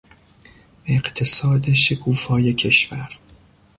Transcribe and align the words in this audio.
اقتصاد 0.85 1.73
شکوفای 1.73 2.53
کشور 2.53 3.09